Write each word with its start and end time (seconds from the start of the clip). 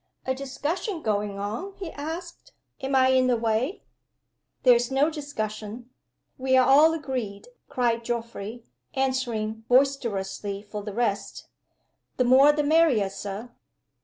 "A 0.25 0.33
discussion 0.33 1.03
going 1.03 1.37
on?" 1.37 1.73
he 1.77 1.91
asked. 1.91 2.53
"Am 2.81 2.95
I 2.95 3.09
in 3.09 3.27
the 3.27 3.37
way?" 3.37 3.83
"There's 4.63 4.89
no 4.89 5.11
discussion 5.11 5.91
we 6.39 6.57
are 6.57 6.67
all 6.67 6.91
agreed," 6.95 7.49
cried 7.69 8.03
Geoffrey, 8.03 8.63
answering 8.95 9.63
boisterously 9.67 10.63
for 10.63 10.81
the 10.81 10.91
rest. 10.95 11.49
"The 12.17 12.23
more 12.23 12.51
the 12.51 12.63
merrier, 12.63 13.11
Sir!" 13.11 13.51